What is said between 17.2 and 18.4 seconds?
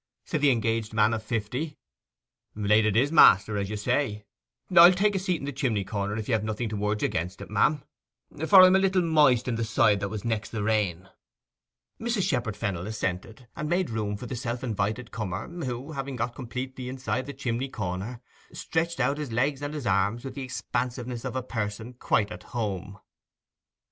the chimney corner,